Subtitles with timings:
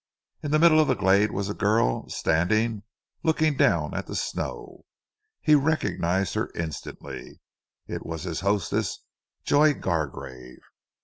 [0.41, 2.81] In the middle of the glade a girl was standing
[3.21, 4.83] looking down at the snow.
[5.41, 7.39] He recognized her instantly.
[7.85, 9.05] It was his hostess,
[9.43, 10.63] Joy Gargrave.